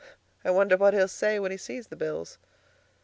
[0.43, 2.39] I wonder what he'll say when he sees the bills."